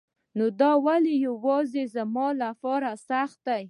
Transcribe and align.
دا 0.59 0.69
نو 0.77 0.81
ولی 0.85 1.15
يواځي 1.27 1.83
زما 1.95 2.27
لپاره 2.43 2.89
سخت 3.09 3.37
دی 3.47 3.59